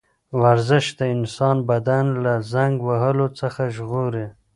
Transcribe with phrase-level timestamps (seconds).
[0.41, 4.25] ورزش د انسان بدن له زنګ وهلو څخه ژغوري.